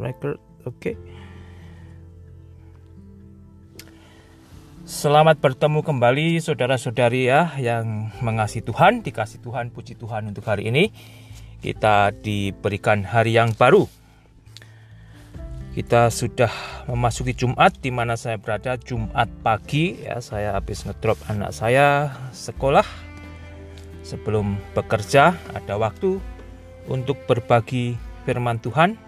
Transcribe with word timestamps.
record 0.00 0.40
oke 0.64 0.76
okay. 0.80 0.96
Selamat 4.90 5.38
bertemu 5.38 5.86
kembali 5.86 6.42
saudara-saudari 6.42 7.30
ya 7.30 7.54
yang 7.62 8.10
mengasihi 8.26 8.66
Tuhan, 8.66 9.06
dikasih 9.06 9.38
Tuhan, 9.38 9.70
puji 9.70 9.94
Tuhan 9.94 10.26
untuk 10.26 10.42
hari 10.50 10.66
ini. 10.66 10.90
Kita 11.62 12.10
diberikan 12.10 13.06
hari 13.06 13.38
yang 13.38 13.54
baru. 13.54 13.86
Kita 15.78 16.10
sudah 16.10 16.50
memasuki 16.90 17.38
Jumat 17.38 17.78
di 17.78 17.94
mana 17.94 18.18
saya 18.18 18.42
berada 18.42 18.74
Jumat 18.82 19.30
pagi 19.46 19.94
ya 20.02 20.18
saya 20.18 20.58
habis 20.58 20.82
ngedrop 20.82 21.22
anak 21.30 21.54
saya 21.54 22.10
sekolah 22.34 22.82
sebelum 24.02 24.58
bekerja 24.74 25.38
ada 25.54 25.78
waktu 25.78 26.18
untuk 26.90 27.14
berbagi 27.30 27.94
firman 28.26 28.58
Tuhan 28.58 28.98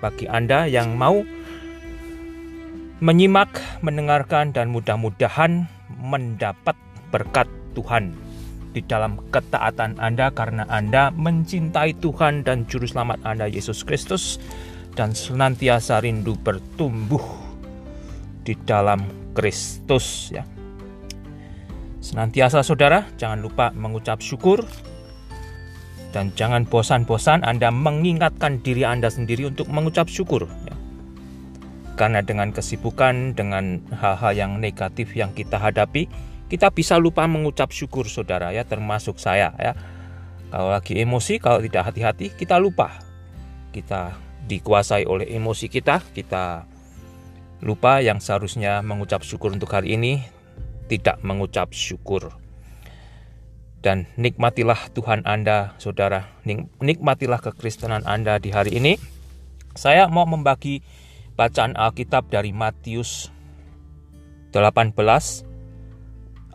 bagi 0.00 0.28
Anda 0.28 0.68
yang 0.68 0.96
mau 0.96 1.24
menyimak, 3.00 3.60
mendengarkan 3.84 4.56
dan 4.56 4.72
mudah-mudahan 4.72 5.68
mendapat 6.00 6.76
berkat 7.12 7.48
Tuhan 7.76 8.16
di 8.72 8.84
dalam 8.84 9.20
ketaatan 9.32 9.96
Anda 10.00 10.32
karena 10.32 10.68
Anda 10.68 11.08
mencintai 11.12 11.96
Tuhan 12.00 12.44
dan 12.44 12.68
juru 12.68 12.84
selamat 12.84 13.24
Anda 13.24 13.48
Yesus 13.48 13.84
Kristus 13.84 14.36
dan 14.96 15.12
senantiasa 15.12 16.00
rindu 16.00 16.36
bertumbuh 16.40 17.20
di 18.44 18.56
dalam 18.64 19.32
Kristus 19.36 20.32
ya. 20.32 20.44
Senantiasa 22.00 22.62
saudara, 22.62 23.02
jangan 23.18 23.42
lupa 23.42 23.74
mengucap 23.74 24.22
syukur 24.22 24.62
dan 26.14 26.32
jangan 26.32 26.64
bosan-bosan 26.64 27.42
Anda 27.42 27.68
mengingatkan 27.74 28.62
diri 28.62 28.86
Anda 28.86 29.10
sendiri 29.10 29.48
untuk 29.48 29.68
mengucap 29.68 30.06
syukur. 30.06 30.46
Ya. 30.66 30.74
Karena 31.96 32.20
dengan 32.20 32.52
kesibukan, 32.52 33.32
dengan 33.32 33.80
hal-hal 33.92 34.32
yang 34.36 34.52
negatif 34.60 35.16
yang 35.16 35.32
kita 35.32 35.56
hadapi, 35.56 36.08
kita 36.46 36.70
bisa 36.70 37.00
lupa 37.00 37.24
mengucap 37.24 37.72
syukur 37.72 38.06
saudara 38.06 38.52
ya, 38.52 38.62
termasuk 38.62 39.16
saya 39.18 39.50
ya. 39.56 39.72
Kalau 40.52 40.70
lagi 40.70 40.96
emosi, 41.02 41.42
kalau 41.42 41.58
tidak 41.58 41.90
hati-hati, 41.90 42.30
kita 42.36 42.60
lupa. 42.60 43.02
Kita 43.74 44.14
dikuasai 44.46 45.04
oleh 45.04 45.26
emosi 45.34 45.66
kita, 45.66 46.00
kita 46.14 46.64
lupa 47.66 47.98
yang 47.98 48.22
seharusnya 48.22 48.78
mengucap 48.84 49.26
syukur 49.26 49.50
untuk 49.50 49.74
hari 49.74 49.98
ini, 49.98 50.22
tidak 50.86 51.18
mengucap 51.26 51.74
syukur 51.74 52.45
dan 53.86 54.10
nikmatilah 54.18 54.90
Tuhan 54.90 55.22
Anda, 55.22 55.78
saudara. 55.78 56.26
Nikmatilah 56.82 57.38
kekristenan 57.38 58.02
Anda 58.02 58.42
di 58.42 58.50
hari 58.50 58.82
ini. 58.82 58.98
Saya 59.78 60.10
mau 60.10 60.26
membagi 60.26 60.82
bacaan 61.38 61.78
Alkitab 61.78 62.26
dari 62.26 62.50
Matius 62.50 63.30
18 64.50 64.90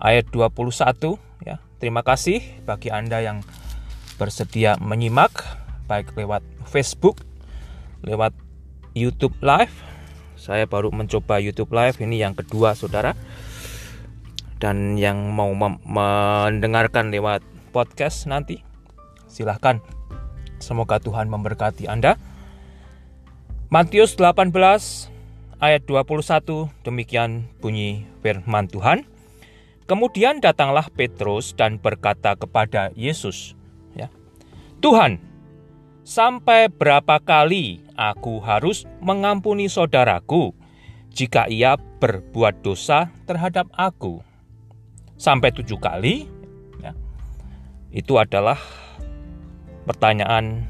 ayat 0.03 0.25
21 0.27 1.47
ya. 1.47 1.63
Terima 1.79 2.03
kasih 2.03 2.43
bagi 2.67 2.91
Anda 2.91 3.23
yang 3.23 3.47
bersedia 4.19 4.75
menyimak 4.83 5.31
baik 5.87 6.11
lewat 6.19 6.43
Facebook, 6.67 7.23
lewat 8.03 8.35
YouTube 8.91 9.39
Live. 9.39 9.71
Saya 10.35 10.67
baru 10.67 10.91
mencoba 10.91 11.39
YouTube 11.39 11.71
Live 11.71 12.03
ini 12.03 12.19
yang 12.19 12.35
kedua, 12.35 12.75
Saudara 12.75 13.15
dan 14.61 14.95
yang 14.95 15.33
mau 15.33 15.49
mendengarkan 15.57 17.09
lewat 17.09 17.41
podcast 17.73 18.29
nanti 18.29 18.61
silahkan. 19.25 19.81
Semoga 20.61 21.01
Tuhan 21.01 21.25
memberkati 21.25 21.89
Anda. 21.89 22.21
Matius 23.73 24.13
18 24.13 24.53
ayat 25.57 25.81
21 25.89 26.69
demikian 26.85 27.49
bunyi 27.57 28.05
firman 28.21 28.69
Tuhan. 28.69 29.09
Kemudian 29.89 30.39
datanglah 30.39 30.87
Petrus 30.93 31.57
dan 31.57 31.81
berkata 31.81 32.37
kepada 32.37 32.93
Yesus 32.95 33.57
ya 33.91 34.07
Tuhan 34.79 35.19
sampai 36.07 36.71
berapa 36.71 37.19
kali 37.19 37.83
aku 37.99 38.39
harus 38.39 38.87
mengampuni 39.03 39.67
saudaraku 39.67 40.55
jika 41.11 41.51
ia 41.51 41.75
berbuat 41.99 42.63
dosa 42.63 43.11
terhadap 43.27 43.67
aku 43.75 44.23
sampai 45.21 45.53
tujuh 45.53 45.77
kali, 45.77 46.25
ya, 46.81 46.97
itu 47.93 48.17
adalah 48.17 48.57
pertanyaan 49.85 50.65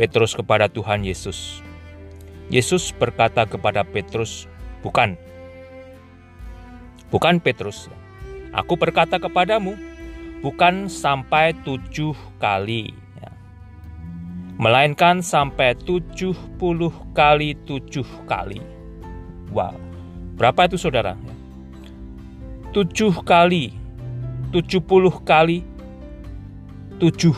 Petrus 0.00 0.32
kepada 0.32 0.72
Tuhan 0.72 1.04
Yesus. 1.04 1.60
Yesus 2.48 2.96
berkata 2.96 3.44
kepada 3.44 3.84
Petrus, 3.84 4.48
"Bukan, 4.80 5.20
bukan 7.12 7.36
Petrus, 7.36 7.92
aku 8.56 8.80
berkata 8.80 9.20
kepadamu, 9.20 9.76
bukan 10.40 10.88
sampai 10.88 11.52
tujuh 11.60 12.16
kali, 12.40 12.96
ya. 13.20 13.30
melainkan 14.56 15.20
sampai 15.20 15.76
tujuh 15.76 16.32
puluh 16.56 16.96
kali 17.12 17.52
tujuh 17.68 18.08
kali." 18.24 18.64
Wow, 19.52 19.76
berapa 20.40 20.64
itu 20.64 20.80
saudara? 20.80 21.12
Tujuh 22.70 23.26
kali, 23.26 23.74
tujuh 24.54 24.78
puluh 24.78 25.14
kali, 25.26 25.66
tujuh 27.02 27.34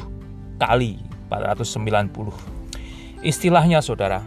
kali, 0.60 1.00
490. 1.32 3.24
Istilahnya 3.24 3.80
saudara, 3.80 4.20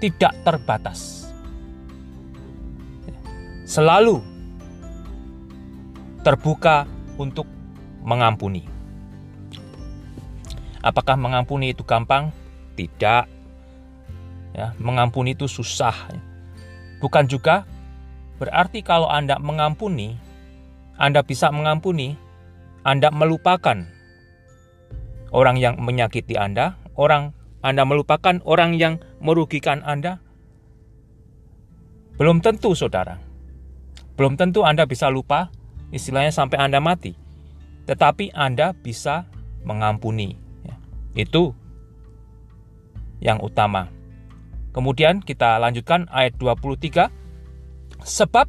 tidak 0.00 0.32
terbatas. 0.46 1.28
Selalu 3.68 4.24
terbuka 6.24 6.88
untuk 7.20 7.44
mengampuni. 8.00 8.64
Apakah 10.80 11.20
mengampuni 11.20 11.76
itu 11.76 11.84
gampang? 11.84 12.32
Tidak. 12.72 13.24
Ya, 14.56 14.72
mengampuni 14.80 15.36
itu 15.36 15.44
susah. 15.44 15.92
Bukan 17.02 17.28
juga 17.28 17.68
Berarti 18.38 18.86
kalau 18.86 19.10
Anda 19.10 19.36
mengampuni, 19.42 20.14
Anda 20.94 21.26
bisa 21.26 21.50
mengampuni, 21.50 22.14
Anda 22.86 23.10
melupakan 23.10 23.82
orang 25.34 25.56
yang 25.58 25.76
menyakiti 25.82 26.38
Anda, 26.38 26.78
orang 26.94 27.34
Anda 27.60 27.82
melupakan 27.82 28.38
orang 28.46 28.78
yang 28.78 29.02
merugikan 29.18 29.82
Anda. 29.82 30.22
Belum 32.18 32.38
tentu, 32.38 32.74
saudara. 32.74 33.18
Belum 34.14 34.34
tentu 34.34 34.62
Anda 34.62 34.86
bisa 34.86 35.10
lupa, 35.10 35.50
istilahnya 35.90 36.30
sampai 36.34 36.58
Anda 36.58 36.78
mati. 36.82 37.14
Tetapi 37.86 38.34
Anda 38.34 38.74
bisa 38.74 39.26
mengampuni. 39.66 40.34
Ya, 40.66 40.74
itu 41.14 41.54
yang 43.18 43.42
utama. 43.42 43.90
Kemudian 44.74 45.22
kita 45.22 45.58
lanjutkan 45.58 46.06
ayat 46.10 46.38
23. 46.38 47.10
Sebab 48.08 48.48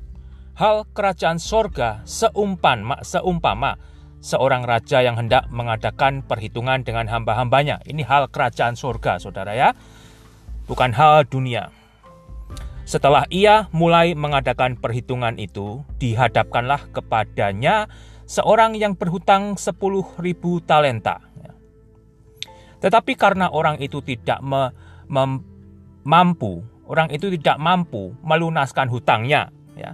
hal 0.55 0.87
kerajaan 0.95 1.35
sorga 1.35 1.99
seumpama, 2.07 3.03
seumpama 3.03 3.75
seorang 4.23 4.63
raja 4.63 5.03
yang 5.03 5.19
hendak 5.19 5.51
mengadakan 5.51 6.23
perhitungan 6.23 6.87
dengan 6.87 7.11
hamba-hambanya. 7.11 7.83
Ini 7.83 8.07
hal 8.07 8.31
kerajaan 8.31 8.79
sorga, 8.79 9.19
saudara 9.19 9.51
ya. 9.59 9.75
Bukan 10.63 10.95
hal 10.95 11.27
dunia. 11.27 11.75
Setelah 12.87 13.27
ia 13.27 13.67
mulai 13.75 14.15
mengadakan 14.15 14.79
perhitungan 14.79 15.35
itu, 15.35 15.83
dihadapkanlah 15.99 16.87
kepadanya 16.95 17.91
seorang 18.23 18.79
yang 18.79 18.95
berhutang 18.95 19.59
sepuluh 19.59 20.07
ribu 20.23 20.63
talenta. 20.63 21.19
Tetapi 22.79 23.11
karena 23.19 23.51
orang 23.51 23.75
itu 23.83 23.99
tidak 23.99 24.39
me, 24.39 24.71
mem, 25.11 25.43
mampu 26.07 26.63
orang 26.89 27.13
itu 27.13 27.29
tidak 27.37 27.61
mampu 27.61 28.17
melunaskan 28.25 28.89
hutangnya, 28.89 29.53
ya. 29.77 29.93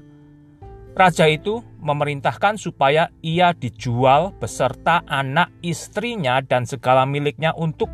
Raja 0.95 1.27
itu 1.27 1.59
memerintahkan 1.83 2.55
supaya 2.55 3.11
ia 3.19 3.51
dijual 3.51 4.31
beserta 4.39 5.03
anak 5.03 5.51
istrinya 5.59 6.39
dan 6.39 6.63
segala 6.63 7.03
miliknya 7.03 7.51
untuk 7.51 7.91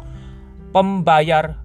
pembayar 0.69 1.57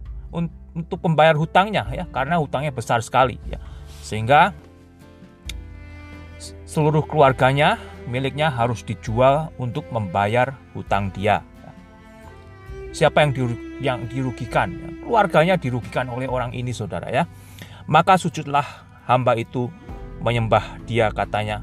untuk 0.77 1.01
pembayar 1.01 1.33
hutangnya 1.37 1.89
ya 1.93 2.05
karena 2.09 2.41
hutangnya 2.41 2.73
besar 2.73 3.05
sekali 3.05 3.37
ya. 3.53 3.61
Sehingga 4.01 4.57
seluruh 6.65 7.05
keluarganya 7.05 7.77
miliknya 8.09 8.49
harus 8.49 8.81
dijual 8.81 9.53
untuk 9.61 9.85
membayar 9.93 10.57
hutang 10.73 11.13
dia. 11.13 11.45
Siapa 12.97 13.21
yang 13.21 13.37
yang 13.81 14.09
dirugikan? 14.09 15.01
Keluarganya 15.05 15.57
dirugikan 15.61 16.09
oleh 16.09 16.27
orang 16.27 16.53
ini, 16.53 16.73
saudara 16.73 17.09
ya. 17.13 17.25
Maka 17.87 18.19
sujudlah 18.19 18.65
hamba 19.07 19.39
itu 19.39 19.71
menyembah 20.21 20.83
dia 20.89 21.13
katanya, 21.15 21.63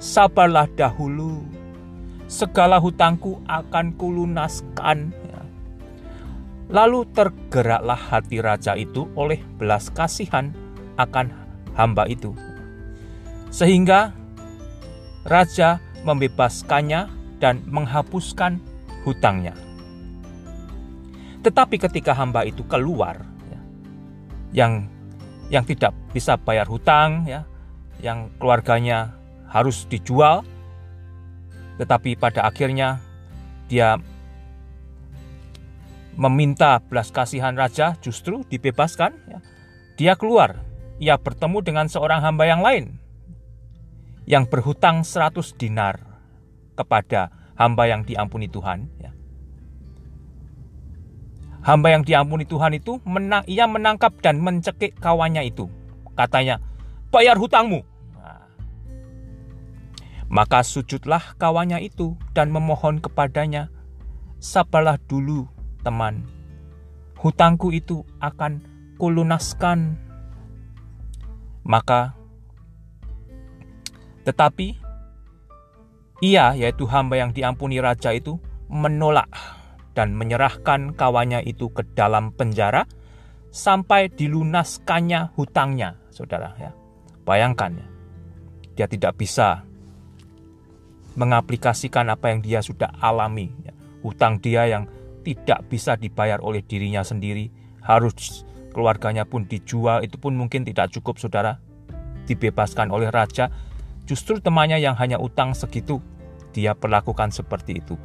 sabarlah 0.00 0.64
dahulu, 0.72 1.44
segala 2.30 2.80
hutangku 2.80 3.42
akan 3.44 3.92
kulunaskan. 3.98 5.12
Ya. 5.12 5.42
Lalu 6.70 7.04
tergeraklah 7.12 7.98
hati 7.98 8.38
raja 8.38 8.78
itu 8.78 9.10
oleh 9.18 9.42
belas 9.58 9.90
kasihan 9.90 10.54
akan 10.96 11.34
hamba 11.74 12.06
itu. 12.06 12.32
Sehingga 13.50 14.14
raja 15.26 15.82
membebaskannya 16.06 17.10
dan 17.42 17.60
menghapuskan 17.66 18.62
hutangnya. 19.02 19.52
Tetapi 21.40 21.76
ketika 21.80 22.12
hamba 22.12 22.44
itu 22.44 22.60
keluar, 22.68 23.24
ya, 23.48 23.60
yang 24.52 24.72
yang 25.48 25.64
tidak 25.64 25.96
bisa 26.12 26.36
bayar 26.36 26.68
hutang, 26.68 27.24
ya, 27.24 27.48
yang 28.04 28.28
keluarganya 28.36 29.16
harus 29.48 29.88
dijual, 29.88 30.44
tetapi 31.80 32.14
pada 32.14 32.44
akhirnya 32.44 33.00
dia 33.66 33.96
meminta 36.20 36.84
belas 36.84 37.08
kasihan 37.08 37.56
raja 37.56 37.96
justru 38.04 38.44
dibebaskan. 38.46 39.16
Ya. 39.24 39.38
Dia 39.96 40.12
keluar, 40.16 40.60
ia 41.00 41.16
bertemu 41.16 41.58
dengan 41.64 41.86
seorang 41.88 42.20
hamba 42.20 42.44
yang 42.44 42.60
lain 42.60 43.00
yang 44.28 44.46
berhutang 44.46 45.02
100 45.02 45.58
dinar 45.58 45.98
kepada 46.78 47.34
hamba 47.58 47.90
yang 47.90 48.06
diampuni 48.06 48.46
Tuhan. 48.46 48.86
Ya. 49.02 49.10
Hamba 51.60 51.92
yang 51.92 52.08
diampuni 52.08 52.48
Tuhan 52.48 52.72
itu 52.72 53.04
menang, 53.04 53.44
ia 53.44 53.68
menangkap 53.68 54.16
dan 54.24 54.40
mencekik 54.40 54.96
kawannya 54.96 55.44
itu. 55.44 55.68
Katanya, 56.16 56.56
bayar 57.12 57.36
hutangmu. 57.36 57.84
Nah. 58.16 58.48
Maka 60.32 60.64
sujudlah 60.64 61.36
kawannya 61.36 61.84
itu 61.84 62.16
dan 62.32 62.48
memohon 62.48 63.04
kepadanya, 63.04 63.68
sabarlah 64.40 64.96
dulu 65.04 65.52
teman, 65.84 66.24
hutangku 67.20 67.76
itu 67.76 68.08
akan 68.24 68.64
kulunaskan. 68.96 70.00
Maka, 71.60 72.16
tetapi 74.24 74.80
ia, 76.24 76.56
yaitu 76.56 76.88
hamba 76.88 77.20
yang 77.20 77.36
diampuni 77.36 77.84
raja 77.84 78.16
itu, 78.16 78.40
menolak 78.64 79.28
dan 80.00 80.16
menyerahkan 80.16 80.96
kawannya 80.96 81.44
itu 81.44 81.68
ke 81.76 81.84
dalam 81.92 82.32
penjara 82.32 82.88
sampai 83.52 84.08
dilunaskannya 84.08 85.36
hutangnya, 85.36 86.00
saudara. 86.08 86.56
Ya, 86.56 86.72
bayangkan 87.28 87.76
ya, 87.76 87.86
dia 88.80 88.86
tidak 88.88 89.20
bisa 89.20 89.68
mengaplikasikan 91.20 92.08
apa 92.08 92.32
yang 92.32 92.40
dia 92.40 92.64
sudah 92.64 92.96
alami. 92.96 93.52
Ya. 93.60 93.76
Hutang 94.00 94.40
dia 94.40 94.64
yang 94.64 94.88
tidak 95.20 95.68
bisa 95.68 96.00
dibayar 96.00 96.40
oleh 96.40 96.64
dirinya 96.64 97.04
sendiri, 97.04 97.52
harus 97.84 98.48
keluarganya 98.72 99.28
pun 99.28 99.44
dijual, 99.44 100.00
itu 100.00 100.16
pun 100.16 100.32
mungkin 100.32 100.64
tidak 100.64 100.96
cukup 100.96 101.20
saudara. 101.20 101.60
Dibebaskan 102.24 102.88
oleh 102.88 103.12
raja, 103.12 103.52
justru 104.08 104.40
temannya 104.40 104.80
yang 104.80 104.96
hanya 104.96 105.20
utang 105.20 105.52
segitu, 105.52 106.00
dia 106.56 106.72
perlakukan 106.72 107.28
seperti 107.36 107.84
itu. 107.84 108.00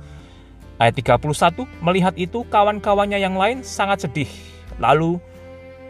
Ayat 0.75 0.99
31, 0.99 1.63
melihat 1.79 2.11
itu 2.19 2.43
kawan-kawannya 2.51 3.15
yang 3.15 3.39
lain 3.39 3.63
sangat 3.63 4.03
sedih, 4.03 4.27
lalu 4.75 5.23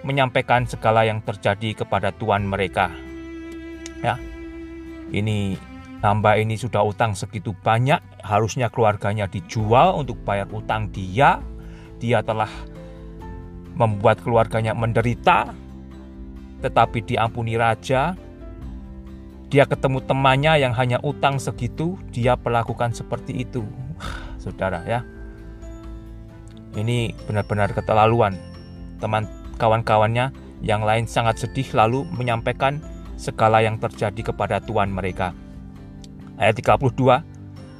menyampaikan 0.06 0.70
segala 0.70 1.02
yang 1.02 1.26
terjadi 1.26 1.82
kepada 1.82 2.14
tuan 2.14 2.46
mereka. 2.46 2.94
Ya, 4.06 4.22
ini 5.10 5.58
hamba 6.06 6.38
ini 6.38 6.54
sudah 6.54 6.86
utang 6.86 7.18
segitu 7.18 7.58
banyak, 7.66 7.98
harusnya 8.22 8.70
keluarganya 8.70 9.26
dijual 9.26 9.98
untuk 9.98 10.22
bayar 10.22 10.46
utang 10.54 10.94
dia. 10.94 11.42
Dia 11.98 12.22
telah 12.22 12.54
membuat 13.74 14.22
keluarganya 14.22 14.78
menderita, 14.78 15.50
tetapi 16.62 17.02
diampuni 17.02 17.58
raja. 17.58 18.14
Dia 19.50 19.66
ketemu 19.66 20.06
temannya 20.06 20.62
yang 20.62 20.78
hanya 20.78 21.02
utang 21.02 21.42
segitu, 21.42 21.98
dia 22.14 22.38
perlakukan 22.38 22.94
seperti 22.94 23.42
itu. 23.42 23.66
Saudara 24.46 24.86
ya. 24.86 25.02
Ini 26.78 27.18
benar-benar 27.26 27.74
keterlaluan. 27.74 28.38
Teman 29.02 29.26
kawan-kawannya 29.58 30.30
yang 30.62 30.86
lain 30.86 31.10
sangat 31.10 31.42
sedih 31.42 31.66
lalu 31.74 32.06
menyampaikan 32.14 32.78
segala 33.18 33.66
yang 33.66 33.82
terjadi 33.82 34.32
kepada 34.32 34.62
tuan 34.62 34.94
mereka. 34.94 35.34
Ayat 36.38 36.60
32, 36.62 37.24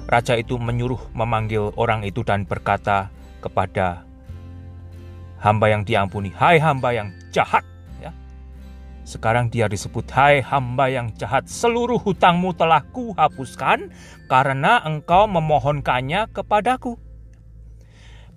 Raja 0.08 0.34
itu 0.40 0.56
menyuruh 0.56 1.12
memanggil 1.12 1.76
orang 1.76 2.08
itu 2.08 2.24
dan 2.24 2.48
berkata 2.48 3.12
kepada 3.44 4.08
hamba 5.44 5.70
yang 5.70 5.84
diampuni, 5.84 6.32
Hai 6.32 6.58
hamba 6.58 6.96
yang 6.96 7.12
jahat. 7.36 7.75
Sekarang 9.06 9.54
dia 9.54 9.70
disebut, 9.70 10.10
Hai 10.10 10.42
hamba 10.42 10.90
yang 10.90 11.14
jahat, 11.14 11.46
seluruh 11.46 12.02
hutangmu 12.02 12.58
telah 12.58 12.82
kuhapuskan 12.90 13.94
karena 14.26 14.82
engkau 14.82 15.30
memohonkannya 15.30 16.34
kepadaku. 16.34 16.98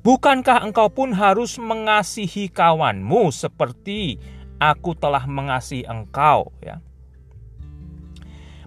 Bukankah 0.04 0.68
engkau 0.68 0.92
pun 0.92 1.16
harus 1.16 1.56
mengasihi 1.56 2.52
kawanmu 2.52 3.32
seperti 3.32 4.20
aku 4.60 4.92
telah 4.92 5.24
mengasihi 5.24 5.88
engkau? 5.88 6.52
Ya 6.60 6.84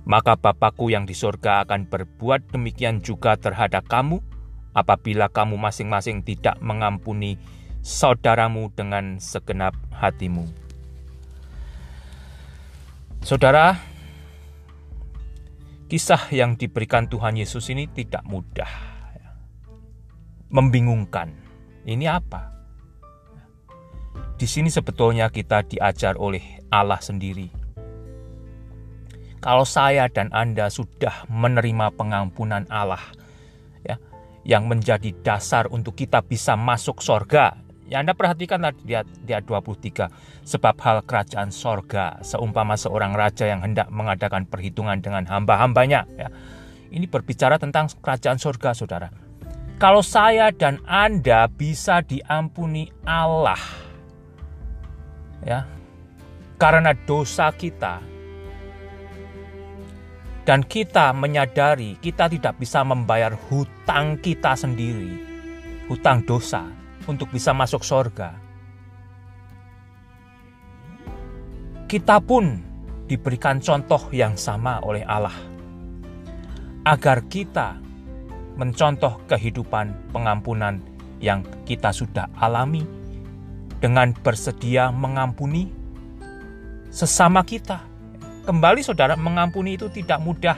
maka 0.06 0.34
Bapakku 0.38 0.90
yang 0.90 1.06
di 1.06 1.14
sorga 1.14 1.62
akan 1.66 1.86
berbuat 1.88 2.50
demikian 2.50 3.06
juga 3.06 3.38
terhadap 3.38 3.86
kamu 3.86 4.20
apabila 4.74 5.30
kamu 5.30 5.60
masing-masing 5.60 6.26
tidak 6.26 6.58
mengampuni 6.64 7.38
saudaramu 7.86 8.72
dengan 8.74 9.22
segenap 9.22 9.78
hatimu. 9.94 10.48
Saudara, 13.22 13.78
kisah 15.88 16.28
yang 16.34 16.58
diberikan 16.58 17.06
Tuhan 17.08 17.38
Yesus 17.38 17.70
ini 17.70 17.86
tidak 17.90 18.26
mudah, 18.26 18.70
membingungkan. 20.50 21.32
Ini 21.86 22.06
apa? 22.10 22.52
Di 24.36 24.50
sini 24.50 24.74
sebetulnya 24.74 25.30
kita 25.30 25.62
diajar 25.66 26.18
oleh 26.18 26.66
Allah 26.74 26.98
sendiri 26.98 27.62
kalau 29.42 29.66
saya 29.66 30.06
dan 30.08 30.30
Anda 30.30 30.70
sudah 30.70 31.26
menerima 31.28 31.98
pengampunan 31.98 32.70
Allah 32.70 33.02
ya 33.82 33.98
yang 34.46 34.70
menjadi 34.70 35.10
dasar 35.26 35.68
untuk 35.74 35.98
kita 35.98 36.22
bisa 36.22 36.54
masuk 36.54 37.02
sorga 37.02 37.58
Ya 37.92 38.00
Anda 38.00 38.16
perhatikan 38.16 38.64
di 38.88 38.96
ayat 38.96 39.44
23 39.44 40.48
Sebab 40.48 40.76
hal 40.80 41.04
kerajaan 41.04 41.52
sorga 41.52 42.24
Seumpama 42.24 42.80
seorang 42.80 43.12
raja 43.12 43.52
yang 43.52 43.60
hendak 43.68 43.92
mengadakan 43.92 44.48
perhitungan 44.48 45.04
dengan 45.04 45.28
hamba-hambanya 45.28 46.08
ya. 46.16 46.32
Ini 46.88 47.12
berbicara 47.12 47.60
tentang 47.60 47.92
kerajaan 48.00 48.40
sorga 48.40 48.72
saudara 48.72 49.12
Kalau 49.76 50.00
saya 50.00 50.56
dan 50.56 50.80
Anda 50.88 51.52
bisa 51.52 52.00
diampuni 52.00 52.88
Allah 53.04 53.60
ya 55.44 55.68
Karena 56.56 56.96
dosa 56.96 57.52
kita 57.52 58.08
dan 60.42 60.66
kita 60.66 61.14
menyadari 61.14 62.02
kita 62.02 62.26
tidak 62.26 62.58
bisa 62.58 62.82
membayar 62.82 63.30
hutang 63.30 64.18
kita 64.18 64.58
sendiri, 64.58 65.22
hutang 65.86 66.26
dosa 66.26 66.66
untuk 67.08 67.30
bisa 67.34 67.54
masuk 67.54 67.82
sorga. 67.86 68.36
Kita 71.86 72.24
pun 72.24 72.60
diberikan 73.08 73.60
contoh 73.60 74.08
yang 74.16 74.40
sama 74.40 74.80
oleh 74.82 75.04
Allah, 75.04 75.36
agar 76.88 77.28
kita 77.28 77.76
mencontoh 78.56 79.20
kehidupan 79.28 80.16
pengampunan 80.16 80.80
yang 81.20 81.44
kita 81.68 81.92
sudah 81.92 82.32
alami 82.40 82.88
dengan 83.84 84.16
bersedia 84.16 84.90
mengampuni 84.94 85.68
sesama 86.92 87.44
kita 87.44 87.92
Kembali 88.42 88.82
saudara, 88.82 89.14
mengampuni 89.14 89.78
itu 89.78 89.86
tidak 89.94 90.18
mudah. 90.18 90.58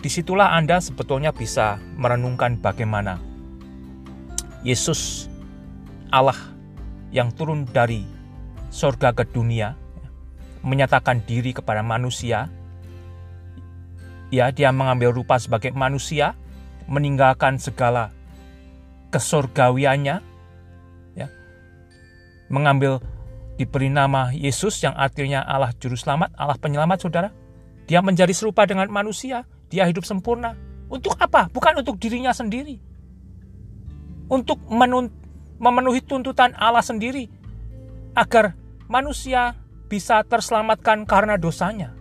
Di 0.00 0.08
situlah 0.08 0.56
Anda 0.56 0.80
sebetulnya 0.80 1.36
bisa 1.36 1.76
merenungkan 2.00 2.56
bagaimana 2.56 3.20
Yesus 4.64 5.28
Allah 6.14 6.38
yang 7.10 7.34
turun 7.34 7.66
dari 7.66 8.06
sorga 8.70 9.10
ke 9.10 9.26
dunia 9.26 9.74
menyatakan 10.62 11.26
diri 11.26 11.50
kepada 11.50 11.82
manusia. 11.82 12.46
Ya, 14.30 14.54
dia 14.54 14.70
mengambil 14.70 15.10
rupa 15.10 15.38
sebagai 15.42 15.74
manusia, 15.74 16.38
meninggalkan 16.86 17.58
segala 17.58 18.14
kesorgawiannya, 19.10 20.22
ya, 21.14 21.26
mengambil 22.50 22.98
diberi 23.58 23.90
nama 23.90 24.30
Yesus 24.34 24.82
yang 24.82 24.94
artinya 24.94 25.42
Allah 25.42 25.70
Juru 25.78 25.94
Selamat, 25.94 26.34
Allah 26.34 26.58
Penyelamat, 26.58 26.98
saudara. 27.02 27.30
Dia 27.86 28.02
menjadi 28.02 28.32
serupa 28.34 28.66
dengan 28.66 28.90
manusia, 28.90 29.46
dia 29.70 29.86
hidup 29.86 30.02
sempurna. 30.02 30.54
Untuk 30.90 31.14
apa? 31.18 31.46
Bukan 31.50 31.82
untuk 31.82 31.98
dirinya 32.00 32.34
sendiri. 32.34 32.80
Untuk 34.26 34.58
menun 34.66 35.23
memenuhi 35.64 36.04
tuntutan 36.04 36.52
Allah 36.60 36.84
sendiri 36.84 37.32
agar 38.12 38.52
manusia 38.84 39.56
bisa 39.88 40.20
terselamatkan 40.28 41.08
karena 41.08 41.40
dosanya. 41.40 41.96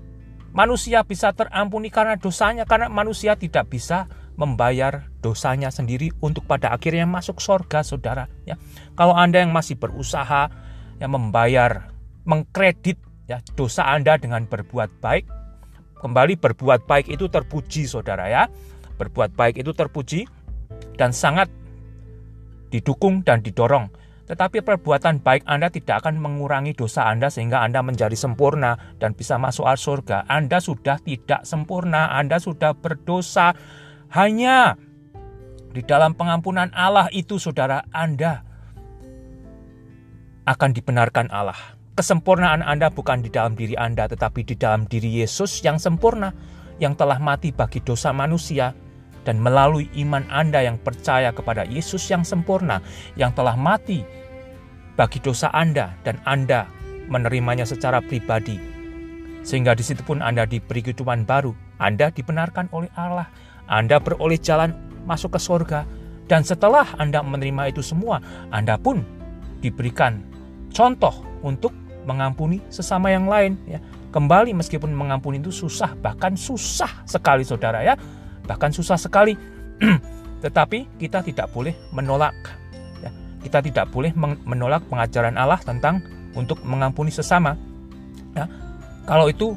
Manusia 0.52 1.02
bisa 1.08 1.32
terampuni 1.32 1.90
karena 1.90 2.20
dosanya 2.20 2.68
karena 2.68 2.92
manusia 2.92 3.34
tidak 3.40 3.72
bisa 3.72 4.06
membayar 4.38 5.10
dosanya 5.22 5.70
sendiri 5.72 6.12
untuk 6.20 6.46
pada 6.46 6.74
akhirnya 6.74 7.06
masuk 7.06 7.38
sorga 7.38 7.86
saudara 7.86 8.26
ya 8.50 8.58
kalau 8.98 9.14
anda 9.14 9.38
yang 9.38 9.54
masih 9.54 9.78
berusaha 9.78 10.50
ya 10.98 11.08
membayar 11.08 11.94
mengkredit 12.26 12.98
ya 13.30 13.46
dosa 13.54 13.86
anda 13.86 14.18
dengan 14.18 14.50
berbuat 14.50 14.90
baik 15.00 15.30
kembali 16.02 16.34
berbuat 16.42 16.90
baik 16.90 17.14
itu 17.14 17.30
terpuji 17.30 17.86
saudara 17.86 18.26
ya 18.26 18.44
berbuat 18.98 19.38
baik 19.38 19.62
itu 19.62 19.70
terpuji 19.70 20.26
dan 20.98 21.14
sangat 21.14 21.50
didukung 22.74 23.22
dan 23.22 23.46
didorong 23.46 23.94
tetapi 24.24 24.64
perbuatan 24.64 25.20
baik 25.20 25.44
Anda 25.44 25.68
tidak 25.68 26.04
akan 26.04 26.16
mengurangi 26.16 26.72
dosa 26.72 27.12
Anda 27.12 27.28
sehingga 27.28 27.60
Anda 27.60 27.84
menjadi 27.84 28.16
sempurna 28.16 28.80
dan 28.96 29.12
bisa 29.20 29.36
masuk 29.36 29.68
al 29.68 29.76
surga. 29.76 30.24
Anda 30.32 30.64
sudah 30.64 31.04
tidak 31.04 31.44
sempurna, 31.44 32.08
Anda 32.16 32.40
sudah 32.40 32.72
berdosa. 32.72 33.52
Hanya 34.16 34.80
di 35.76 35.84
dalam 35.84 36.16
pengampunan 36.16 36.72
Allah 36.72 37.12
itu 37.12 37.36
saudara 37.36 37.84
Anda 37.92 38.48
akan 40.48 40.70
dibenarkan 40.72 41.28
Allah. 41.28 41.76
Kesempurnaan 41.94 42.64
Anda 42.64 42.90
bukan 42.96 43.28
di 43.28 43.30
dalam 43.30 43.60
diri 43.60 43.76
Anda 43.76 44.08
tetapi 44.08 44.48
di 44.48 44.56
dalam 44.56 44.88
diri 44.88 45.20
Yesus 45.20 45.60
yang 45.68 45.78
sempurna 45.78 46.32
yang 46.80 46.96
telah 46.96 47.20
mati 47.20 47.52
bagi 47.54 47.84
dosa 47.84 48.16
manusia 48.16 48.74
dan 49.24 49.40
melalui 49.40 49.88
iman 50.04 50.24
Anda 50.32 50.64
yang 50.64 50.80
percaya 50.80 51.32
kepada 51.32 51.64
Yesus 51.68 52.04
yang 52.12 52.24
sempurna, 52.28 52.84
yang 53.16 53.32
telah 53.32 53.56
mati 53.56 54.04
bagi 55.00 55.20
dosa 55.24 55.50
Anda 55.52 55.96
dan 56.04 56.20
Anda 56.28 56.68
menerimanya 57.08 57.68
secara 57.68 58.00
pribadi. 58.04 58.60
Sehingga 59.44 59.76
di 59.76 59.84
situ 59.84 60.04
pun 60.08 60.24
Anda 60.24 60.48
diberi 60.48 60.80
kehidupan 60.80 61.28
baru, 61.28 61.52
Anda 61.80 62.12
dibenarkan 62.12 62.72
oleh 62.72 62.88
Allah, 62.96 63.28
Anda 63.68 64.00
beroleh 64.00 64.40
jalan 64.40 64.72
masuk 65.04 65.36
ke 65.36 65.40
surga, 65.40 65.84
dan 66.32 66.48
setelah 66.48 66.88
Anda 66.96 67.20
menerima 67.20 67.76
itu 67.76 67.84
semua, 67.84 68.24
Anda 68.56 68.80
pun 68.80 69.04
diberikan 69.60 70.24
contoh 70.72 71.12
untuk 71.44 71.76
mengampuni 72.08 72.64
sesama 72.72 73.12
yang 73.12 73.28
lain 73.28 73.60
ya. 73.68 73.80
Kembali 74.14 74.54
meskipun 74.54 74.94
mengampuni 74.94 75.42
itu 75.42 75.50
susah, 75.50 75.98
bahkan 75.98 76.38
susah 76.38 77.02
sekali 77.10 77.42
saudara 77.42 77.82
ya 77.82 77.98
bahkan 78.48 78.72
susah 78.72 79.00
sekali. 79.00 79.36
Tetapi 80.44 81.00
kita 81.00 81.24
tidak 81.24 81.48
boleh 81.56 81.72
menolak. 81.96 82.36
Ya. 83.00 83.12
Kita 83.44 83.64
tidak 83.64 83.88
boleh 83.92 84.12
menolak 84.44 84.84
pengajaran 84.92 85.40
Allah 85.40 85.60
tentang 85.64 86.04
untuk 86.36 86.60
mengampuni 86.68 87.10
sesama. 87.10 87.56
Ya. 88.36 88.52
Kalau 89.08 89.32
itu 89.32 89.56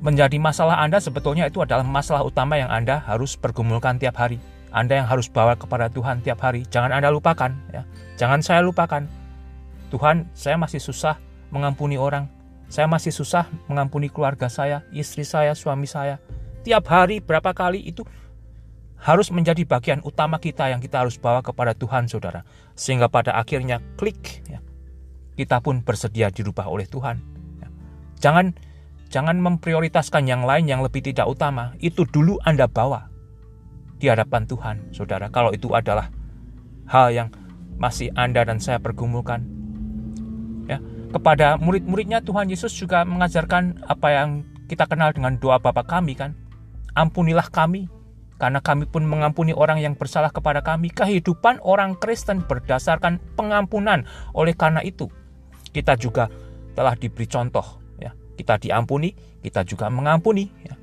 menjadi 0.00 0.36
masalah 0.40 0.80
Anda, 0.80 1.00
sebetulnya 1.00 1.48
itu 1.48 1.60
adalah 1.60 1.84
masalah 1.84 2.24
utama 2.24 2.56
yang 2.56 2.68
Anda 2.68 3.00
harus 3.04 3.36
pergumulkan 3.36 4.00
tiap 4.00 4.20
hari. 4.20 4.40
Anda 4.70 5.02
yang 5.02 5.08
harus 5.08 5.26
bawa 5.26 5.56
kepada 5.58 5.90
Tuhan 5.90 6.22
tiap 6.22 6.40
hari. 6.44 6.64
Jangan 6.68 6.92
Anda 6.92 7.08
lupakan. 7.08 7.52
Ya. 7.72 7.82
Jangan 8.20 8.44
saya 8.44 8.60
lupakan. 8.60 9.08
Tuhan, 9.90 10.28
saya 10.36 10.54
masih 10.54 10.78
susah 10.78 11.18
mengampuni 11.50 11.98
orang. 11.98 12.30
Saya 12.70 12.86
masih 12.86 13.10
susah 13.10 13.50
mengampuni 13.66 14.06
keluarga 14.06 14.46
saya, 14.46 14.86
istri 14.94 15.26
saya, 15.26 15.58
suami 15.58 15.90
saya 15.90 16.22
tiap 16.62 16.88
hari 16.88 17.20
berapa 17.24 17.52
kali 17.52 17.80
itu 17.82 18.04
harus 19.00 19.32
menjadi 19.32 19.64
bagian 19.64 20.04
utama 20.04 20.36
kita 20.36 20.68
yang 20.68 20.78
kita 20.78 21.00
harus 21.00 21.16
bawa 21.16 21.40
kepada 21.40 21.72
Tuhan 21.72 22.06
saudara. 22.06 22.44
Sehingga 22.76 23.08
pada 23.08 23.36
akhirnya 23.36 23.80
klik 23.96 24.44
ya, 24.44 24.60
kita 25.40 25.64
pun 25.64 25.80
bersedia 25.80 26.28
dirubah 26.28 26.68
oleh 26.68 26.84
Tuhan 26.84 27.16
ya. 27.64 27.68
jangan 28.20 28.52
jangan 29.08 29.40
memprioritaskan 29.40 30.28
yang 30.28 30.44
lain 30.44 30.68
yang 30.68 30.84
lebih 30.84 31.00
tidak 31.00 31.26
utama. 31.26 31.72
Itu 31.80 32.04
dulu 32.04 32.36
Anda 32.44 32.68
bawa 32.68 33.08
di 33.96 34.08
hadapan 34.12 34.44
Tuhan 34.44 34.76
saudara. 34.92 35.32
Kalau 35.32 35.52
itu 35.56 35.72
adalah 35.72 36.12
hal 36.88 37.08
yang 37.12 37.28
masih 37.80 38.12
Anda 38.12 38.44
dan 38.44 38.60
saya 38.60 38.76
pergumulkan 38.76 39.48
ya. 40.68 40.76
Kepada 41.10 41.56
murid-muridnya 41.56 42.20
Tuhan 42.20 42.52
Yesus 42.52 42.76
juga 42.76 43.02
mengajarkan 43.08 43.88
apa 43.88 44.08
yang 44.12 44.28
kita 44.68 44.86
kenal 44.86 45.10
dengan 45.10 45.40
doa 45.40 45.58
Bapa 45.58 45.82
kami 45.82 46.14
kan 46.14 46.36
ampunilah 46.94 47.48
kami, 47.52 47.90
karena 48.40 48.58
kami 48.64 48.88
pun 48.88 49.04
mengampuni 49.04 49.52
orang 49.52 49.78
yang 49.84 49.92
bersalah 49.92 50.32
kepada 50.32 50.64
kami. 50.64 50.88
Kehidupan 50.88 51.60
orang 51.60 51.98
Kristen 52.00 52.40
berdasarkan 52.40 53.20
pengampunan. 53.36 54.08
Oleh 54.32 54.56
karena 54.56 54.80
itu, 54.80 55.12
kita 55.76 55.94
juga 56.00 56.32
telah 56.72 56.96
diberi 56.96 57.28
contoh. 57.28 57.82
Ya, 58.00 58.16
kita 58.40 58.56
diampuni, 58.56 59.12
kita 59.44 59.60
juga 59.68 59.92
mengampuni. 59.92 60.48
Ya. 60.64 60.74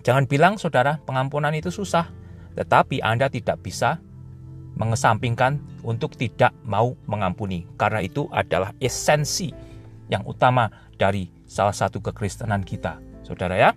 Jangan 0.00 0.24
bilang, 0.24 0.56
saudara, 0.56 0.96
pengampunan 1.04 1.52
itu 1.52 1.68
susah, 1.68 2.08
tetapi 2.56 3.04
Anda 3.04 3.28
tidak 3.28 3.60
bisa 3.60 4.00
mengesampingkan 4.80 5.60
untuk 5.84 6.16
tidak 6.16 6.56
mau 6.64 6.96
mengampuni, 7.04 7.68
karena 7.76 8.00
itu 8.00 8.24
adalah 8.32 8.72
esensi 8.80 9.52
yang 10.08 10.24
utama 10.24 10.72
dari 10.96 11.28
salah 11.44 11.76
satu 11.76 12.00
kekristenan 12.00 12.64
kita, 12.64 12.96
saudara 13.20 13.60
ya. 13.60 13.70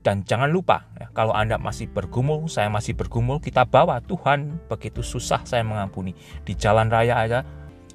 Dan 0.00 0.24
jangan 0.24 0.48
lupa, 0.48 0.88
ya, 0.96 1.12
kalau 1.12 1.36
Anda 1.36 1.60
masih 1.60 1.92
bergumul, 1.92 2.48
saya 2.48 2.72
masih 2.72 2.96
bergumul, 2.96 3.36
kita 3.36 3.68
bawa 3.68 4.00
Tuhan 4.00 4.56
begitu 4.64 5.04
susah 5.04 5.44
saya 5.44 5.60
mengampuni. 5.60 6.16
Di 6.40 6.56
jalan 6.56 6.88
raya 6.88 7.20
aja, 7.20 7.44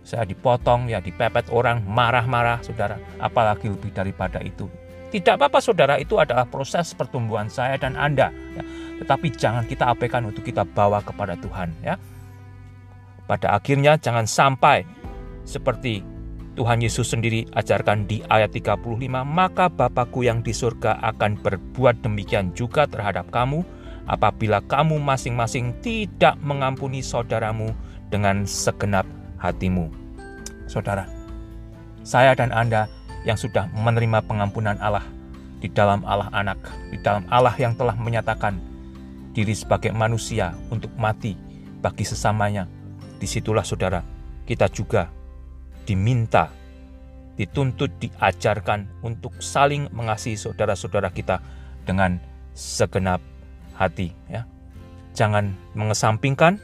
saya 0.05 0.21
dipotong, 0.21 0.85
ya 0.85 1.01
dipepet 1.01 1.49
orang, 1.49 1.81
marah-marah, 1.81 2.61
saudara. 2.61 3.01
Apalagi 3.17 3.73
lebih 3.73 3.89
daripada 3.89 4.37
itu. 4.45 4.69
Tidak 5.09 5.33
apa-apa, 5.33 5.57
saudara, 5.57 5.97
itu 5.97 6.21
adalah 6.21 6.45
proses 6.45 6.93
pertumbuhan 6.93 7.49
saya 7.49 7.73
dan 7.81 7.97
Anda. 7.97 8.29
Ya. 8.53 8.61
Tetapi 9.01 9.33
jangan 9.33 9.65
kita 9.65 9.89
abaikan 9.89 10.29
untuk 10.29 10.45
kita 10.45 10.61
bawa 10.61 11.01
kepada 11.01 11.33
Tuhan. 11.41 11.73
ya. 11.81 11.97
Pada 13.25 13.57
akhirnya 13.57 13.97
jangan 13.97 14.29
sampai 14.29 14.85
seperti 15.41 16.05
Tuhan 16.55 16.79
Yesus 16.79 17.11
sendiri 17.11 17.43
ajarkan 17.51 18.07
di 18.07 18.23
ayat 18.31 18.55
35, 18.55 18.79
maka 19.27 19.67
Bapakku 19.67 20.23
yang 20.23 20.39
di 20.39 20.55
surga 20.55 21.03
akan 21.03 21.35
berbuat 21.43 21.99
demikian 21.99 22.55
juga 22.55 22.87
terhadap 22.87 23.27
kamu 23.27 23.61
apabila 24.07 24.63
kamu 24.63 24.95
masing-masing 25.03 25.75
tidak 25.83 26.39
mengampuni 26.39 27.03
saudaramu 27.03 27.75
dengan 28.07 28.47
segenap 28.47 29.03
hatimu. 29.35 29.91
Saudara, 30.71 31.03
saya 32.07 32.31
dan 32.31 32.55
Anda 32.55 32.87
yang 33.27 33.35
sudah 33.35 33.67
menerima 33.75 34.23
pengampunan 34.23 34.79
Allah 34.79 35.03
di 35.59 35.67
dalam 35.67 36.07
Allah 36.07 36.31
anak, 36.31 36.57
di 36.87 36.97
dalam 37.03 37.27
Allah 37.27 37.53
yang 37.59 37.75
telah 37.75 37.99
menyatakan 37.99 38.55
diri 39.35 39.51
sebagai 39.51 39.91
manusia 39.91 40.55
untuk 40.71 40.93
mati 40.95 41.35
bagi 41.83 42.07
sesamanya. 42.07 42.63
Di 43.19 43.27
situlah 43.27 43.63
saudara, 43.67 44.03
kita 44.47 44.71
juga 44.71 45.11
diminta, 45.85 46.51
dituntut, 47.37 47.93
diajarkan 48.01 48.89
untuk 49.05 49.37
saling 49.39 49.87
mengasihi 49.93 50.35
saudara-saudara 50.35 51.13
kita 51.13 51.39
dengan 51.85 52.17
segenap 52.57 53.21
hati. 53.77 54.11
Ya. 54.27 54.49
Jangan 55.15 55.55
mengesampingkan 55.77 56.59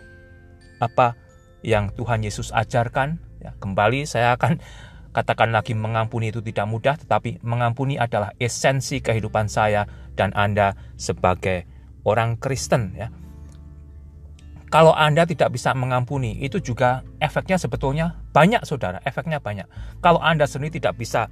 apa 0.82 1.16
yang 1.64 1.94
Tuhan 1.94 2.26
Yesus 2.26 2.52
ajarkan. 2.52 3.22
Ya, 3.42 3.54
kembali 3.58 4.06
saya 4.10 4.36
akan 4.36 4.60
katakan 5.16 5.54
lagi 5.54 5.78
mengampuni 5.78 6.34
itu 6.34 6.42
tidak 6.42 6.68
mudah, 6.68 6.96
tetapi 6.98 7.40
mengampuni 7.46 7.96
adalah 8.02 8.34
esensi 8.42 9.00
kehidupan 9.00 9.48
saya 9.48 9.88
dan 10.18 10.34
Anda 10.34 10.76
sebagai 10.98 11.70
orang 12.04 12.42
Kristen. 12.42 12.98
Ya 12.98 13.14
kalau 14.72 14.96
Anda 14.96 15.28
tidak 15.28 15.52
bisa 15.52 15.76
mengampuni, 15.76 16.40
itu 16.40 16.64
juga 16.64 17.04
efeknya 17.20 17.60
sebetulnya 17.60 18.21
banyak, 18.32 18.64
saudara. 18.64 19.04
Efeknya 19.04 19.44
banyak. 19.44 19.68
Kalau 20.00 20.20
Anda 20.24 20.48
sendiri 20.48 20.80
tidak 20.80 21.00
bisa 21.00 21.28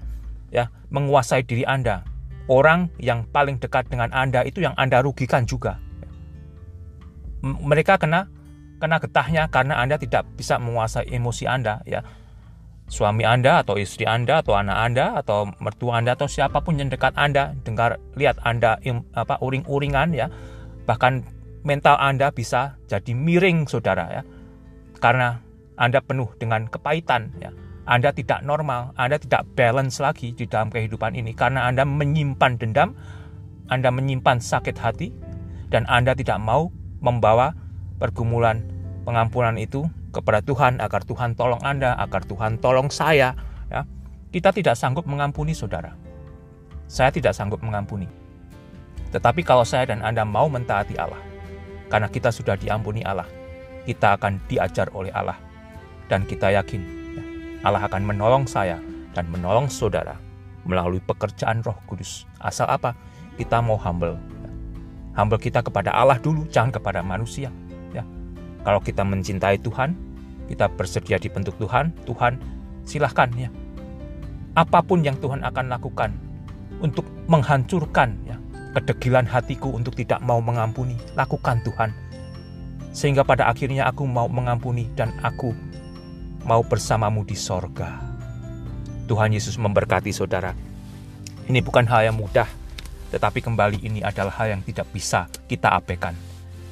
ya 0.54 0.68
menguasai 0.92 1.44
diri 1.48 1.64
Anda, 1.64 2.04
orang 2.52 2.92
yang 3.00 3.26
paling 3.32 3.58
dekat 3.60 3.88
dengan 3.88 4.12
Anda 4.12 4.44
itu 4.44 4.60
yang 4.60 4.76
Anda 4.76 5.00
rugikan 5.00 5.48
juga. 5.48 5.80
Mereka 7.44 7.96
kena 8.00 8.28
kena 8.80 9.00
getahnya 9.00 9.48
karena 9.48 9.80
Anda 9.80 9.96
tidak 9.96 10.28
bisa 10.36 10.60
menguasai 10.60 11.08
emosi 11.12 11.48
Anda, 11.48 11.80
ya. 11.88 12.04
Suami 12.90 13.22
Anda 13.22 13.62
atau 13.62 13.78
istri 13.78 14.10
Anda 14.10 14.42
atau 14.42 14.58
anak 14.58 14.74
Anda 14.74 15.06
atau 15.22 15.54
mertua 15.62 16.02
Anda 16.02 16.18
atau 16.18 16.26
siapa 16.26 16.66
pun 16.66 16.82
yang 16.82 16.90
dekat 16.90 17.14
Anda 17.14 17.54
dengar 17.62 18.02
lihat 18.18 18.42
Anda 18.42 18.82
apa 19.14 19.38
uring-uringan 19.46 20.18
ya 20.18 20.26
bahkan 20.90 21.22
mental 21.62 22.02
Anda 22.02 22.34
bisa 22.34 22.82
jadi 22.90 23.14
miring 23.14 23.70
saudara 23.70 24.10
ya. 24.10 24.24
Karena 24.98 25.38
Anda 25.80 26.04
penuh 26.04 26.28
dengan 26.36 26.68
kepahitan 26.68 27.32
ya. 27.40 27.56
Anda 27.90 28.14
tidak 28.14 28.46
normal, 28.46 28.94
Anda 29.00 29.18
tidak 29.18 29.50
balance 29.58 29.98
lagi 29.98 30.36
di 30.36 30.46
dalam 30.46 30.70
kehidupan 30.70 31.18
ini 31.18 31.34
karena 31.34 31.66
Anda 31.66 31.88
menyimpan 31.88 32.60
dendam, 32.62 32.94
Anda 33.72 33.90
menyimpan 33.90 34.44
sakit 34.44 34.78
hati 34.78 35.10
dan 35.74 35.90
Anda 35.90 36.14
tidak 36.14 36.38
mau 36.38 36.70
membawa 37.02 37.56
pergumulan 37.98 38.62
pengampunan 39.08 39.58
itu 39.58 39.90
kepada 40.10 40.42
Tuhan 40.42 40.82
agar 40.82 41.06
Tuhan 41.06 41.34
tolong 41.34 41.62
Anda, 41.62 41.98
agar 41.98 42.26
Tuhan 42.26 42.62
tolong 42.62 42.90
saya, 42.90 43.34
ya. 43.70 43.86
Kita 44.30 44.54
tidak 44.54 44.78
sanggup 44.78 45.10
mengampuni 45.10 45.58
saudara. 45.58 45.94
Saya 46.86 47.10
tidak 47.10 47.34
sanggup 47.34 47.62
mengampuni. 47.62 48.06
Tetapi 49.10 49.42
kalau 49.42 49.66
saya 49.66 49.90
dan 49.90 50.06
Anda 50.06 50.26
mau 50.26 50.46
mentaati 50.46 50.98
Allah, 50.98 51.22
karena 51.90 52.10
kita 52.10 52.30
sudah 52.30 52.54
diampuni 52.54 53.02
Allah, 53.02 53.26
kita 53.90 54.18
akan 54.18 54.38
diajar 54.46 54.94
oleh 54.94 55.10
Allah. 55.14 55.49
Dan 56.10 56.26
kita 56.26 56.50
yakin 56.50 56.82
ya, 57.14 57.24
Allah 57.70 57.86
akan 57.86 58.02
menolong 58.02 58.50
saya 58.50 58.82
dan 59.14 59.30
menolong 59.30 59.70
saudara 59.70 60.18
melalui 60.66 61.00
pekerjaan 61.06 61.62
roh 61.62 61.78
kudus. 61.86 62.26
Asal 62.42 62.66
apa? 62.66 62.98
Kita 63.38 63.62
mau 63.62 63.78
humble. 63.78 64.18
Ya. 64.18 64.52
Humble 65.22 65.40
kita 65.40 65.62
kepada 65.62 65.94
Allah 65.94 66.18
dulu, 66.18 66.50
jangan 66.50 66.74
kepada 66.74 67.06
manusia. 67.06 67.54
Ya. 67.94 68.04
Kalau 68.66 68.82
kita 68.82 69.06
mencintai 69.06 69.62
Tuhan, 69.62 69.94
kita 70.50 70.66
bersedia 70.74 71.22
dibentuk 71.22 71.56
Tuhan, 71.62 71.94
Tuhan 72.10 72.42
silahkan 72.90 73.30
ya. 73.38 73.54
Apa 74.58 74.82
pun 74.82 75.06
yang 75.06 75.16
Tuhan 75.22 75.46
akan 75.46 75.70
lakukan 75.70 76.10
untuk 76.82 77.06
menghancurkan 77.30 78.18
ya, 78.26 78.36
kedegilan 78.74 79.30
hatiku 79.30 79.72
untuk 79.78 79.94
tidak 79.94 80.20
mau 80.26 80.42
mengampuni, 80.42 80.98
lakukan 81.14 81.62
Tuhan. 81.62 81.94
Sehingga 82.90 83.22
pada 83.22 83.46
akhirnya 83.46 83.86
aku 83.86 84.10
mau 84.10 84.26
mengampuni 84.26 84.90
dan 84.98 85.14
aku 85.22 85.54
mau 86.46 86.64
bersamamu 86.64 87.26
di 87.28 87.36
sorga. 87.36 88.00
Tuhan 89.10 89.34
Yesus 89.34 89.58
memberkati 89.58 90.14
saudara. 90.14 90.54
Ini 91.50 91.66
bukan 91.66 91.90
hal 91.90 92.14
yang 92.14 92.18
mudah, 92.18 92.46
tetapi 93.10 93.42
kembali 93.42 93.82
ini 93.82 94.00
adalah 94.06 94.32
hal 94.38 94.54
yang 94.54 94.62
tidak 94.62 94.86
bisa 94.94 95.26
kita 95.50 95.74
abaikan. 95.74 96.14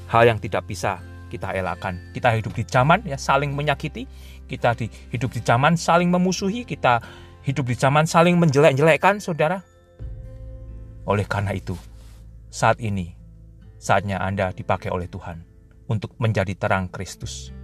Hal 0.08 0.30
yang 0.30 0.38
tidak 0.38 0.70
bisa 0.70 1.02
kita 1.28 1.52
elakkan. 1.52 2.00
Kita 2.14 2.32
hidup 2.38 2.54
di 2.54 2.64
zaman 2.64 3.04
ya 3.04 3.18
saling 3.18 3.58
menyakiti, 3.58 4.06
kita 4.46 4.78
di, 4.78 4.88
hidup 5.12 5.34
di 5.34 5.42
zaman 5.42 5.76
saling 5.76 6.08
memusuhi, 6.14 6.64
kita 6.64 7.02
hidup 7.44 7.66
di 7.68 7.76
zaman 7.76 8.06
saling 8.06 8.38
menjelek-jelekkan, 8.38 9.20
saudara. 9.20 9.66
Oleh 11.08 11.26
karena 11.26 11.56
itu, 11.56 11.76
saat 12.52 12.80
ini 12.84 13.16
saatnya 13.80 14.20
Anda 14.20 14.52
dipakai 14.52 14.92
oleh 14.92 15.08
Tuhan 15.08 15.42
untuk 15.88 16.14
menjadi 16.20 16.54
terang 16.54 16.92
Kristus. 16.92 17.57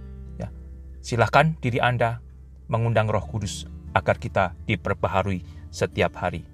Silahkan 1.04 1.52
diri 1.60 1.84
Anda 1.84 2.24
mengundang 2.72 3.12
Roh 3.12 3.20
Kudus 3.28 3.68
agar 3.92 4.16
kita 4.16 4.56
diperbaharui 4.64 5.44
setiap 5.68 6.16
hari. 6.16 6.48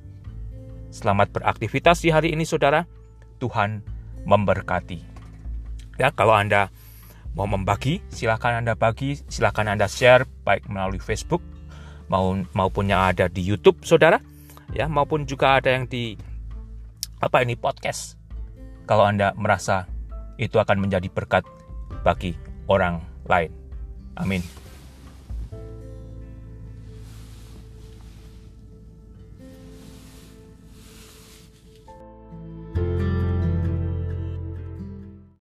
Selamat 0.91 1.31
beraktivitas 1.31 2.03
di 2.03 2.11
hari 2.11 2.35
ini, 2.35 2.43
saudara. 2.43 2.83
Tuhan 3.39 3.87
memberkati. 4.27 5.07
Ya, 6.03 6.11
kalau 6.11 6.35
Anda 6.35 6.67
mau 7.39 7.47
membagi, 7.47 8.03
silakan 8.11 8.67
Anda 8.67 8.75
bagi, 8.75 9.23
silakan 9.31 9.71
Anda 9.71 9.87
share 9.87 10.27
baik 10.43 10.67
melalui 10.67 10.99
Facebook 10.99 11.47
maupun 12.11 12.91
yang 12.91 13.07
ada 13.07 13.31
di 13.31 13.47
YouTube, 13.47 13.87
Saudara, 13.87 14.19
ya, 14.75 14.91
maupun 14.91 15.31
juga 15.31 15.63
ada 15.63 15.71
yang 15.71 15.87
di 15.87 16.19
apa 17.23 17.47
ini 17.47 17.55
podcast. 17.55 18.19
Kalau 18.83 19.07
Anda 19.07 19.31
merasa 19.39 19.87
itu 20.43 20.59
akan 20.59 20.83
menjadi 20.83 21.07
berkat 21.07 21.47
bagi 22.03 22.35
orang 22.67 22.99
lain. 23.31 23.60
Amin. 24.21 24.43